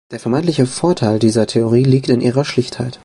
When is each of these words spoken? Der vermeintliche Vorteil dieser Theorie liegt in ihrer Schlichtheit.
Der 0.09 0.19
vermeintliche 0.19 0.65
Vorteil 0.65 1.19
dieser 1.19 1.45
Theorie 1.45 1.83
liegt 1.83 2.09
in 2.09 2.21
ihrer 2.21 2.43
Schlichtheit. 2.43 2.99